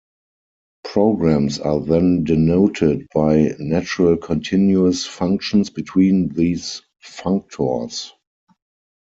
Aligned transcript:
Programs 0.83 1.59
are 1.59 1.79
then 1.79 2.23
denoted 2.23 3.05
by 3.13 3.53
natural 3.59 4.17
continuous 4.17 5.05
functions 5.05 5.69
between 5.69 6.29
these 6.29 6.81
functors. 7.05 8.09